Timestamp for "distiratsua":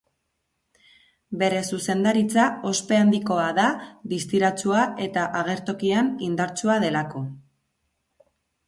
4.15-4.83